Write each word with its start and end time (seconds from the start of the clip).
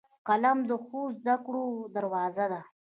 قلم 0.27 0.57
د 0.69 0.71
ښو 0.85 1.01
زدهکړو 1.17 1.65
دروازه 1.95 2.45
ده 2.51 2.61